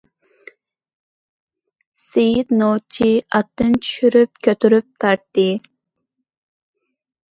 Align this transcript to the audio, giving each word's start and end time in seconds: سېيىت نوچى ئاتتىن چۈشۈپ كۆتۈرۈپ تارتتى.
سېيىت 2.05 2.55
نوچى 2.63 3.11
ئاتتىن 3.35 3.79
چۈشۈپ 3.91 4.45
كۆتۈرۈپ 4.49 4.93
تارتتى. 5.05 5.51